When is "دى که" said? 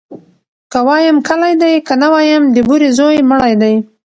1.61-1.93